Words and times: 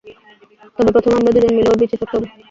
তবে, 0.75 0.89
প্রথমে 0.95 1.17
আমরা 1.17 1.31
দুইজন 1.33 1.51
মিলে 1.55 1.69
ওর 1.69 1.77
বিচি 1.81 1.95
চটকাবো। 2.01 2.25